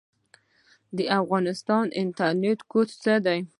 د 0.95 0.99
افغانستان 1.19 1.85
انټرنیټ 2.01 2.59
کوډ 2.71 2.87
څه 3.03 3.13
دی؟ 3.25 3.39